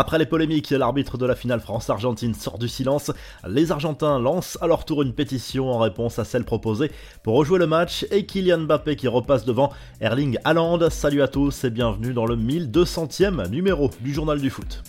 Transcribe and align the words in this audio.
Après 0.00 0.16
les 0.16 0.26
polémiques, 0.26 0.70
l'arbitre 0.70 1.18
de 1.18 1.26
la 1.26 1.34
finale 1.34 1.58
France-Argentine 1.58 2.32
sort 2.32 2.56
du 2.56 2.68
silence. 2.68 3.10
Les 3.48 3.72
Argentins 3.72 4.20
lancent 4.20 4.56
à 4.60 4.68
leur 4.68 4.84
tour 4.84 5.02
une 5.02 5.12
pétition 5.12 5.72
en 5.72 5.80
réponse 5.80 6.20
à 6.20 6.24
celle 6.24 6.44
proposée 6.44 6.92
pour 7.24 7.34
rejouer 7.34 7.58
le 7.58 7.66
match 7.66 8.06
et 8.12 8.24
Kylian 8.24 8.58
Mbappé 8.58 8.94
qui 8.94 9.08
repasse 9.08 9.44
devant 9.44 9.72
Erling 10.00 10.38
Haaland. 10.44 10.88
Salut 10.90 11.20
à 11.20 11.26
tous 11.26 11.64
et 11.64 11.70
bienvenue 11.70 12.14
dans 12.14 12.26
le 12.26 12.36
1200e 12.36 13.48
numéro 13.48 13.90
du 14.00 14.14
journal 14.14 14.40
du 14.40 14.50
foot. 14.50 14.84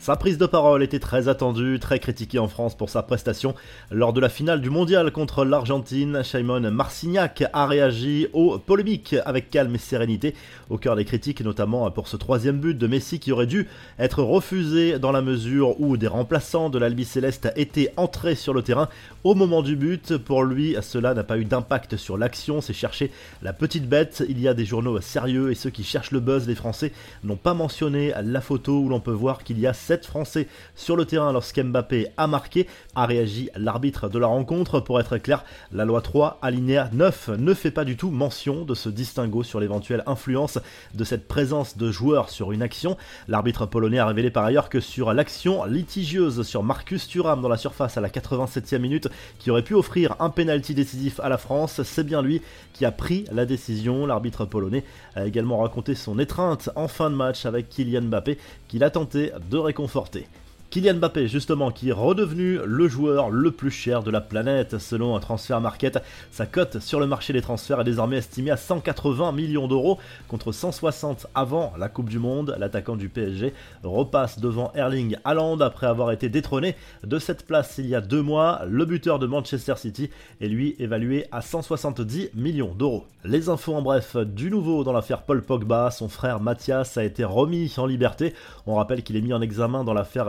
Sa 0.00 0.16
prise 0.16 0.38
de 0.38 0.46
parole 0.46 0.82
était 0.82 0.98
très 0.98 1.28
attendue, 1.28 1.78
très 1.78 1.98
critiquée 1.98 2.38
en 2.38 2.48
France 2.48 2.74
pour 2.74 2.88
sa 2.88 3.02
prestation. 3.02 3.54
Lors 3.90 4.14
de 4.14 4.20
la 4.20 4.30
finale 4.30 4.62
du 4.62 4.70
mondial 4.70 5.12
contre 5.12 5.44
l'Argentine, 5.44 6.22
Simon 6.24 6.70
Marcignac 6.70 7.44
a 7.52 7.66
réagi 7.66 8.26
aux 8.32 8.58
polémiques 8.58 9.14
avec 9.26 9.50
calme 9.50 9.74
et 9.74 9.78
sérénité, 9.78 10.34
au 10.70 10.78
cœur 10.78 10.96
des 10.96 11.04
critiques 11.04 11.42
notamment 11.42 11.90
pour 11.90 12.08
ce 12.08 12.16
troisième 12.16 12.60
but 12.60 12.78
de 12.78 12.86
Messi 12.86 13.20
qui 13.20 13.30
aurait 13.30 13.46
dû 13.46 13.68
être 13.98 14.22
refusé 14.22 14.98
dans 14.98 15.12
la 15.12 15.20
mesure 15.20 15.78
où 15.78 15.98
des 15.98 16.06
remplaçants 16.06 16.70
de 16.70 16.78
l'Albi 16.78 17.04
Céleste 17.04 17.52
étaient 17.56 17.92
entrés 17.98 18.36
sur 18.36 18.54
le 18.54 18.62
terrain 18.62 18.88
au 19.22 19.34
moment 19.34 19.60
du 19.60 19.76
but. 19.76 20.16
Pour 20.16 20.44
lui, 20.44 20.76
cela 20.80 21.12
n'a 21.12 21.24
pas 21.24 21.36
eu 21.36 21.44
d'impact 21.44 21.98
sur 21.98 22.16
l'action, 22.16 22.62
c'est 22.62 22.72
chercher 22.72 23.10
la 23.42 23.52
petite 23.52 23.86
bête. 23.86 24.24
Il 24.30 24.40
y 24.40 24.48
a 24.48 24.54
des 24.54 24.64
journaux 24.64 24.98
sérieux 25.02 25.50
et 25.50 25.54
ceux 25.54 25.68
qui 25.68 25.84
cherchent 25.84 26.12
le 26.12 26.20
buzz, 26.20 26.48
les 26.48 26.54
Français, 26.54 26.90
n'ont 27.22 27.36
pas 27.36 27.52
mentionné 27.52 28.14
la 28.24 28.40
photo 28.40 28.80
où 28.80 28.88
l'on 28.88 29.00
peut 29.00 29.10
voir 29.10 29.44
qu'il 29.44 29.60
y 29.60 29.66
a 29.66 29.74
7 29.90 30.06
Français 30.06 30.46
sur 30.76 30.94
le 30.94 31.04
terrain 31.04 31.32
lorsqu'Mbappé 31.32 32.06
a 32.16 32.28
marqué, 32.28 32.68
a 32.94 33.06
réagi 33.06 33.50
l'arbitre 33.56 34.08
de 34.08 34.20
la 34.20 34.28
rencontre. 34.28 34.78
Pour 34.78 35.00
être 35.00 35.18
clair, 35.18 35.44
la 35.72 35.84
loi 35.84 36.00
3, 36.00 36.38
alinéa 36.42 36.88
9, 36.92 37.30
ne 37.30 37.54
fait 37.54 37.72
pas 37.72 37.84
du 37.84 37.96
tout 37.96 38.12
mention 38.12 38.64
de 38.64 38.74
ce 38.76 38.88
distinguo 38.88 39.42
sur 39.42 39.58
l'éventuelle 39.58 40.04
influence 40.06 40.60
de 40.94 41.02
cette 41.02 41.26
présence 41.26 41.76
de 41.76 41.90
joueurs 41.90 42.30
sur 42.30 42.52
une 42.52 42.62
action. 42.62 42.96
L'arbitre 43.26 43.66
polonais 43.66 43.98
a 43.98 44.06
révélé 44.06 44.30
par 44.30 44.44
ailleurs 44.44 44.68
que 44.68 44.78
sur 44.78 45.12
l'action 45.12 45.64
litigieuse 45.64 46.46
sur 46.46 46.62
Marcus 46.62 47.08
Thuram 47.08 47.42
dans 47.42 47.48
la 47.48 47.56
surface 47.56 47.96
à 47.96 48.00
la 48.00 48.10
87e 48.10 48.78
minute, 48.78 49.08
qui 49.40 49.50
aurait 49.50 49.64
pu 49.64 49.74
offrir 49.74 50.14
un 50.20 50.30
penalty 50.30 50.72
décisif 50.72 51.18
à 51.18 51.28
la 51.28 51.36
France, 51.36 51.82
c'est 51.82 52.06
bien 52.06 52.22
lui 52.22 52.42
qui 52.74 52.84
a 52.84 52.92
pris 52.92 53.24
la 53.32 53.44
décision. 53.44 54.06
L'arbitre 54.06 54.44
polonais 54.44 54.84
a 55.16 55.26
également 55.26 55.58
raconté 55.58 55.96
son 55.96 56.20
étreinte 56.20 56.70
en 56.76 56.86
fin 56.86 57.10
de 57.10 57.16
match 57.16 57.44
avec 57.44 57.68
Kylian 57.68 58.02
Mbappé 58.02 58.38
qu'il 58.68 58.84
a 58.84 58.90
tenté 58.90 59.32
de 59.50 59.58
réconcilier 59.58 59.79
conforté. 59.80 60.26
Kylian 60.70 60.94
Mbappé, 60.94 61.26
justement, 61.26 61.72
qui 61.72 61.88
est 61.88 61.92
redevenu 61.92 62.60
le 62.64 62.86
joueur 62.86 63.30
le 63.30 63.50
plus 63.50 63.72
cher 63.72 64.04
de 64.04 64.10
la 64.12 64.20
planète 64.20 64.78
selon 64.78 65.16
un 65.16 65.18
transfert 65.18 65.60
market. 65.60 65.98
Sa 66.30 66.46
cote 66.46 66.78
sur 66.78 67.00
le 67.00 67.08
marché 67.08 67.32
des 67.32 67.42
transferts 67.42 67.80
est 67.80 67.84
désormais 67.84 68.18
estimée 68.18 68.52
à 68.52 68.56
180 68.56 69.32
millions 69.32 69.66
d'euros 69.66 69.98
contre 70.28 70.52
160 70.52 71.26
avant 71.34 71.72
la 71.76 71.88
Coupe 71.88 72.08
du 72.08 72.20
Monde. 72.20 72.54
L'attaquant 72.56 72.94
du 72.94 73.08
PSG 73.08 73.52
repasse 73.82 74.38
devant 74.38 74.70
Erling 74.76 75.16
Haaland 75.24 75.58
après 75.58 75.88
avoir 75.88 76.12
été 76.12 76.28
détrôné 76.28 76.76
de 77.02 77.18
cette 77.18 77.48
place 77.48 77.78
il 77.78 77.86
y 77.86 77.96
a 77.96 78.00
deux 78.00 78.22
mois. 78.22 78.62
Le 78.68 78.84
buteur 78.84 79.18
de 79.18 79.26
Manchester 79.26 79.74
City 79.76 80.08
est 80.40 80.46
lui 80.46 80.76
évalué 80.78 81.26
à 81.32 81.42
170 81.42 82.30
millions 82.36 82.74
d'euros. 82.74 83.06
Les 83.24 83.48
infos 83.50 83.74
en 83.74 83.82
bref, 83.82 84.16
du 84.16 84.50
nouveau 84.50 84.82
dans 84.82 84.94
l'affaire 84.94 85.22
Paul 85.22 85.42
Pogba, 85.42 85.90
son 85.90 86.08
frère 86.08 86.40
Mathias 86.40 86.96
a 86.96 87.04
été 87.04 87.22
remis 87.22 87.74
en 87.76 87.84
liberté. 87.84 88.34
On 88.66 88.76
rappelle 88.76 89.02
qu'il 89.02 89.16
est 89.16 89.20
mis 89.20 89.34
en 89.34 89.42
examen 89.42 89.84
dans 89.84 89.92
l'affaire 89.92 90.28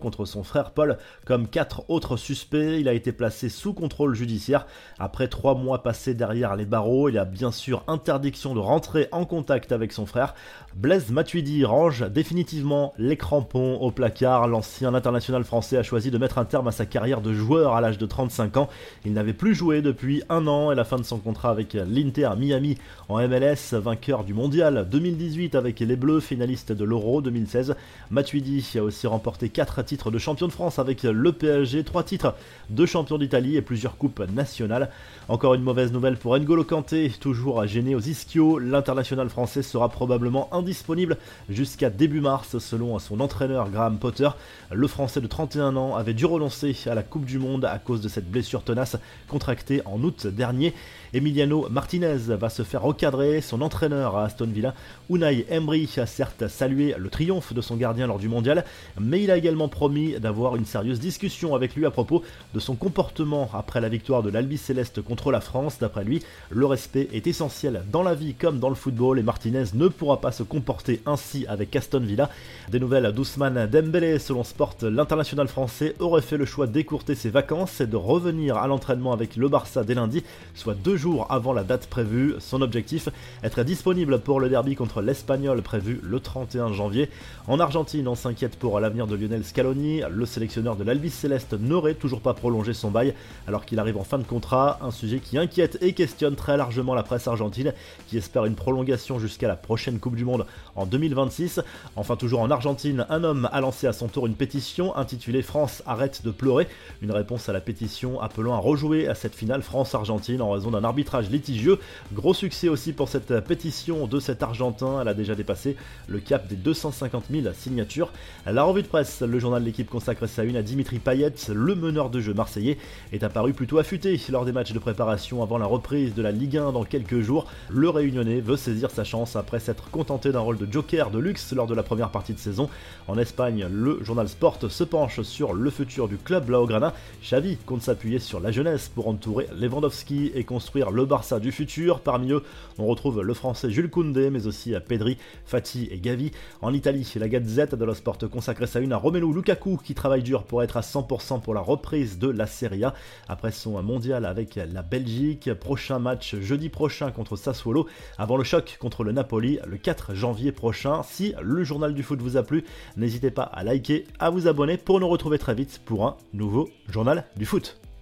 contre 0.00 0.24
son 0.24 0.42
frère 0.42 0.70
Paul 0.70 0.96
comme 1.26 1.46
quatre 1.46 1.84
autres 1.88 2.16
suspects. 2.16 2.80
Il 2.80 2.88
a 2.88 2.94
été 2.94 3.12
placé 3.12 3.48
sous 3.50 3.74
contrôle 3.74 4.14
judiciaire. 4.14 4.66
Après 4.98 5.28
trois 5.28 5.54
mois 5.54 5.82
passés 5.82 6.14
derrière 6.14 6.56
les 6.56 6.64
barreaux, 6.64 7.10
il 7.10 7.18
a 7.18 7.26
bien 7.26 7.52
sûr 7.52 7.82
interdiction 7.86 8.54
de 8.54 8.58
rentrer 8.58 9.08
en 9.12 9.26
contact 9.26 9.72
avec 9.72 9.92
son 9.92 10.06
frère. 10.06 10.34
Blaise 10.74 11.10
Matuidi 11.10 11.64
range 11.64 12.08
définitivement 12.10 12.94
les 12.96 13.18
crampons 13.18 13.74
au 13.74 13.90
placard. 13.90 14.48
L'ancien 14.48 14.94
international 14.94 15.44
français 15.44 15.76
a 15.76 15.82
choisi 15.82 16.10
de 16.10 16.16
mettre 16.16 16.38
un 16.38 16.46
terme 16.46 16.68
à 16.68 16.72
sa 16.72 16.86
carrière 16.86 17.20
de 17.20 17.34
joueur 17.34 17.74
à 17.74 17.82
l'âge 17.82 17.98
de 17.98 18.06
35 18.06 18.56
ans. 18.56 18.68
Il 19.04 19.12
n'avait 19.12 19.34
plus 19.34 19.54
joué 19.54 19.82
depuis 19.82 20.22
un 20.30 20.46
an 20.46 20.72
et 20.72 20.74
la 20.74 20.84
fin 20.84 20.96
de 20.96 21.02
son 21.02 21.18
contrat 21.18 21.50
avec 21.50 21.74
l'Inter 21.74 22.30
Miami 22.38 22.78
en 23.08 23.18
MLS, 23.28 23.74
vainqueur 23.74 24.24
du 24.24 24.32
mondial 24.32 24.88
2018 24.90 25.54
avec 25.54 25.80
les 25.80 25.96
Bleus, 25.96 26.20
finaliste 26.20 26.72
de 26.72 26.84
l'Euro 26.84 27.20
2016. 27.20 27.74
Matuidi 28.10 28.64
a 28.78 28.82
aussi 28.82 29.06
remporté 29.06 29.49
4 29.50 29.82
titres 29.82 30.10
de 30.10 30.18
champion 30.18 30.46
de 30.46 30.52
France 30.52 30.78
avec 30.78 31.02
le 31.02 31.32
PSG, 31.32 31.84
3 31.84 32.04
titres 32.04 32.34
de 32.70 32.86
champion 32.86 33.18
d'Italie 33.18 33.56
et 33.56 33.62
plusieurs 33.62 33.96
coupes 33.96 34.22
nationales. 34.32 34.90
Encore 35.28 35.54
une 35.54 35.62
mauvaise 35.62 35.92
nouvelle 35.92 36.16
pour 36.16 36.38
N'Golo 36.38 36.64
Kanté, 36.64 37.12
toujours 37.20 37.66
gêné 37.66 37.94
aux 37.94 38.00
ischios. 38.00 38.58
L'international 38.58 39.28
français 39.28 39.62
sera 39.62 39.88
probablement 39.88 40.48
indisponible 40.52 41.16
jusqu'à 41.48 41.90
début 41.90 42.20
mars 42.20 42.58
selon 42.58 42.98
son 42.98 43.20
entraîneur 43.20 43.70
Graham 43.70 43.98
Potter. 43.98 44.28
Le 44.70 44.86
français 44.86 45.20
de 45.20 45.26
31 45.26 45.76
ans 45.76 45.96
avait 45.96 46.14
dû 46.14 46.26
renoncer 46.26 46.76
à 46.86 46.94
la 46.94 47.02
Coupe 47.02 47.24
du 47.24 47.38
Monde 47.38 47.64
à 47.64 47.78
cause 47.78 48.00
de 48.00 48.08
cette 48.08 48.30
blessure 48.30 48.62
tenace 48.62 48.96
contractée 49.28 49.82
en 49.84 50.02
août 50.02 50.26
dernier. 50.26 50.74
Emiliano 51.12 51.68
Martinez 51.70 52.18
va 52.28 52.48
se 52.48 52.62
faire 52.62 52.82
recadrer. 52.82 53.40
Son 53.40 53.62
entraîneur 53.62 54.16
à 54.16 54.24
Aston 54.26 54.46
Villa, 54.46 54.74
Unai 55.08 55.46
Emery, 55.50 55.88
a 55.96 56.06
certes 56.06 56.46
salué 56.48 56.94
le 56.96 57.08
triomphe 57.08 57.52
de 57.52 57.60
son 57.60 57.76
gardien 57.76 58.06
lors 58.06 58.18
du 58.18 58.28
mondial, 58.28 58.64
mais 59.00 59.22
il 59.22 59.30
a 59.30 59.38
également 59.40 59.68
promis 59.68 60.20
d'avoir 60.20 60.56
une 60.56 60.66
sérieuse 60.66 61.00
discussion 61.00 61.54
avec 61.54 61.74
lui 61.74 61.86
à 61.86 61.90
propos 61.90 62.22
de 62.54 62.60
son 62.60 62.76
comportement 62.76 63.48
après 63.54 63.80
la 63.80 63.88
victoire 63.88 64.22
de 64.22 64.28
l'Albi 64.28 64.58
Céleste 64.58 65.00
contre 65.00 65.32
la 65.32 65.40
France. 65.40 65.78
D'après 65.80 66.04
lui, 66.04 66.22
le 66.50 66.66
respect 66.66 67.08
est 67.14 67.26
essentiel 67.26 67.82
dans 67.90 68.02
la 68.02 68.14
vie 68.14 68.34
comme 68.34 68.58
dans 68.58 68.68
le 68.68 68.74
football 68.74 69.18
et 69.18 69.22
Martinez 69.22 69.64
ne 69.72 69.88
pourra 69.88 70.20
pas 70.20 70.30
se 70.30 70.42
comporter 70.42 71.00
ainsi 71.06 71.46
avec 71.48 71.74
Aston 71.74 72.00
Villa. 72.00 72.28
Des 72.68 72.78
nouvelles 72.78 73.12
d'Ousmane 73.12 73.66
Dembélé, 73.66 74.18
selon 74.18 74.44
Sport, 74.44 74.76
l'international 74.82 75.48
français 75.48 75.94
aurait 76.00 76.20
fait 76.20 76.36
le 76.36 76.44
choix 76.44 76.66
d'écourter 76.66 77.14
ses 77.14 77.30
vacances 77.30 77.80
et 77.80 77.86
de 77.86 77.96
revenir 77.96 78.58
à 78.58 78.66
l'entraînement 78.66 79.14
avec 79.14 79.36
le 79.36 79.48
Barça 79.48 79.84
dès 79.84 79.94
lundi, 79.94 80.22
soit 80.54 80.74
deux 80.74 80.98
jours 80.98 81.26
avant 81.30 81.54
la 81.54 81.64
date 81.64 81.86
prévue. 81.86 82.34
Son 82.40 82.60
objectif, 82.60 83.08
être 83.42 83.62
disponible 83.62 84.18
pour 84.20 84.38
le 84.38 84.50
derby 84.50 84.74
contre 84.74 85.00
l'Espagnol 85.00 85.62
prévu 85.62 85.98
le 86.02 86.20
31 86.20 86.74
janvier. 86.74 87.08
En 87.48 87.58
Argentine, 87.58 88.06
on 88.06 88.14
s'inquiète 88.14 88.56
pour 88.56 88.78
l'avenir 88.80 89.06
de 89.06 89.16
Lionel 89.16 89.29
Scaloni. 89.42 90.02
Le 90.10 90.26
sélectionneur 90.26 90.76
de 90.76 90.84
l'Albi 90.84 91.10
Céleste 91.10 91.54
n'aurait 91.54 91.94
toujours 91.94 92.20
pas 92.20 92.34
prolongé 92.34 92.74
son 92.74 92.90
bail 92.90 93.14
alors 93.46 93.64
qu'il 93.64 93.78
arrive 93.78 93.96
en 93.96 94.04
fin 94.04 94.18
de 94.18 94.24
contrat. 94.24 94.78
Un 94.82 94.90
sujet 94.90 95.20
qui 95.20 95.38
inquiète 95.38 95.78
et 95.80 95.92
questionne 95.92 96.36
très 96.36 96.56
largement 96.56 96.94
la 96.94 97.02
presse 97.02 97.28
argentine 97.28 97.72
qui 98.08 98.18
espère 98.18 98.44
une 98.44 98.54
prolongation 98.54 99.18
jusqu'à 99.18 99.48
la 99.48 99.56
prochaine 99.56 99.98
Coupe 99.98 100.16
du 100.16 100.24
Monde 100.24 100.46
en 100.76 100.86
2026. 100.86 101.60
Enfin, 101.96 102.16
toujours 102.16 102.40
en 102.40 102.50
Argentine, 102.50 103.06
un 103.08 103.24
homme 103.24 103.48
a 103.52 103.60
lancé 103.60 103.86
à 103.86 103.92
son 103.92 104.08
tour 104.08 104.26
une 104.26 104.34
pétition 104.34 104.96
intitulée 104.96 105.42
France 105.42 105.82
arrête 105.86 106.24
de 106.24 106.30
pleurer. 106.30 106.66
Une 107.02 107.12
réponse 107.12 107.48
à 107.48 107.52
la 107.52 107.60
pétition 107.60 108.20
appelant 108.20 108.54
à 108.54 108.58
rejouer 108.58 109.08
à 109.08 109.14
cette 109.14 109.34
finale 109.34 109.62
France-Argentine 109.62 110.42
en 110.42 110.50
raison 110.50 110.70
d'un 110.70 110.84
arbitrage 110.84 111.30
litigieux. 111.30 111.78
Gros 112.12 112.34
succès 112.34 112.68
aussi 112.68 112.92
pour 112.92 113.08
cette 113.08 113.40
pétition 113.40 114.06
de 114.06 114.20
cet 114.20 114.42
Argentin. 114.42 115.00
Elle 115.00 115.08
a 115.08 115.14
déjà 115.14 115.34
dépassé 115.34 115.76
le 116.08 116.18
cap 116.18 116.48
des 116.48 116.56
250 116.56 117.24
000 117.30 117.54
signatures. 117.54 118.12
La 118.46 118.62
revue 118.62 118.82
de 118.82 118.88
presse, 118.88 119.19
le 119.20 119.38
journal 119.38 119.62
de 119.62 119.66
l'équipe 119.66 119.88
consacre 119.88 120.26
sa 120.26 120.44
une 120.44 120.56
à 120.56 120.62
Dimitri 120.62 120.98
Payet, 120.98 121.32
le 121.52 121.74
meneur 121.74 122.10
de 122.10 122.20
jeu 122.20 122.34
marseillais, 122.34 122.78
est 123.12 123.22
apparu 123.22 123.52
plutôt 123.52 123.78
affûté 123.78 124.20
lors 124.30 124.44
des 124.44 124.52
matchs 124.52 124.72
de 124.72 124.78
préparation 124.78 125.42
avant 125.42 125.58
la 125.58 125.66
reprise 125.66 126.14
de 126.14 126.22
la 126.22 126.32
Ligue 126.32 126.56
1 126.56 126.72
dans 126.72 126.84
quelques 126.84 127.20
jours. 127.20 127.46
Le 127.68 127.88
Réunionnais 127.88 128.40
veut 128.40 128.56
saisir 128.56 128.90
sa 128.90 129.04
chance 129.04 129.36
après 129.36 129.60
s'être 129.60 129.90
contenté 129.90 130.32
d'un 130.32 130.40
rôle 130.40 130.58
de 130.58 130.70
joker 130.70 131.10
de 131.10 131.18
luxe 131.18 131.52
lors 131.52 131.66
de 131.66 131.74
la 131.74 131.82
première 131.82 132.10
partie 132.10 132.34
de 132.34 132.38
saison. 132.38 132.68
En 133.08 133.18
Espagne, 133.18 133.66
le 133.70 134.02
journal 134.02 134.28
Sport 134.28 134.58
se 134.68 134.84
penche 134.84 135.22
sur 135.22 135.52
le 135.52 135.70
futur 135.70 136.08
du 136.08 136.16
club 136.16 136.48
Laograna. 136.50 136.94
Xavi 137.22 137.56
compte 137.66 137.82
s'appuyer 137.82 138.18
sur 138.18 138.40
la 138.40 138.50
jeunesse 138.50 138.88
pour 138.88 139.08
entourer 139.08 139.46
Lewandowski 139.56 140.32
et 140.34 140.44
construire 140.44 140.90
le 140.90 141.04
Barça 141.04 141.38
du 141.38 141.52
futur. 141.52 142.00
Parmi 142.00 142.32
eux, 142.32 142.42
on 142.78 142.86
retrouve 142.86 143.22
le 143.22 143.34
français 143.34 143.70
Jules 143.70 143.90
Koundé, 143.90 144.30
mais 144.30 144.46
aussi 144.46 144.74
Pedri, 144.88 145.16
Fati 145.44 145.88
et 145.90 145.98
Gavi. 145.98 146.32
En 146.62 146.72
Italie, 146.72 147.06
la 147.20 147.28
Gazette 147.28 147.74
dello 147.74 147.94
Sport 147.94 148.18
consacre 148.30 148.66
sa 148.66 148.80
une 148.80 148.92
à 148.92 148.96
Romelu 149.10 149.34
Lukaku 149.34 149.76
qui 149.82 149.92
travaille 149.92 150.22
dur 150.22 150.44
pour 150.44 150.62
être 150.62 150.76
à 150.76 150.82
100% 150.82 151.40
pour 151.40 151.52
la 151.52 151.60
reprise 151.60 152.20
de 152.20 152.28
la 152.28 152.46
Serie 152.46 152.84
A 152.84 152.94
après 153.26 153.50
son 153.50 153.82
mondial 153.82 154.24
avec 154.24 154.54
la 154.54 154.82
Belgique. 154.82 155.52
Prochain 155.54 155.98
match 155.98 156.36
jeudi 156.36 156.68
prochain 156.68 157.10
contre 157.10 157.34
Sassuolo 157.34 157.88
avant 158.18 158.36
le 158.36 158.44
choc 158.44 158.76
contre 158.78 159.02
le 159.02 159.10
Napoli 159.10 159.58
le 159.66 159.78
4 159.78 160.14
janvier 160.14 160.52
prochain. 160.52 161.02
Si 161.02 161.34
le 161.42 161.64
journal 161.64 161.92
du 161.92 162.04
foot 162.04 162.22
vous 162.22 162.36
a 162.36 162.44
plu, 162.44 162.64
n'hésitez 162.96 163.32
pas 163.32 163.42
à 163.42 163.64
liker, 163.64 164.06
à 164.20 164.30
vous 164.30 164.46
abonner 164.46 164.76
pour 164.76 165.00
nous 165.00 165.08
retrouver 165.08 165.40
très 165.40 165.56
vite 165.56 165.80
pour 165.84 166.06
un 166.06 166.16
nouveau 166.32 166.68
journal 166.88 167.24
du 167.36 167.46
foot. 167.46 167.79